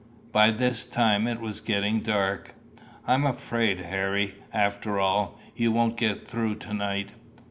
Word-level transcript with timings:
By 0.31 0.49
this 0.49 0.87
time 0.87 1.27
it 1.27 1.39
was 1.39 1.61
getting 1.61 1.99
dark. 1.99 2.55
"I'm 3.05 3.23
afraid, 3.23 3.81
Harry, 3.81 4.33
after 4.51 4.99
all, 4.99 5.37
you 5.55 5.71
won't 5.71 5.95
get 5.95 6.27
through 6.27 6.55
to 6.55 6.73
night." 6.73 7.09